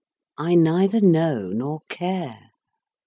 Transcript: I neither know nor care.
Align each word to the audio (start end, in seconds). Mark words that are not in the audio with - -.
I 0.39 0.55
neither 0.55 0.99
know 0.99 1.49
nor 1.53 1.81
care. 1.87 2.53